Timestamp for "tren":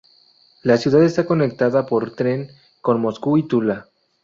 2.15-2.49